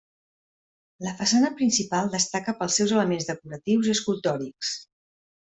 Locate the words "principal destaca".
1.59-2.55